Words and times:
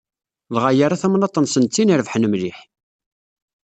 Dɣa 0.53 0.71
yerra 0.73 1.01
tamnaḍt-nsen 1.01 1.63
d 1.65 1.71
tin 1.73 1.91
ireḍben 1.93 2.23
mliḥ. 2.29 2.57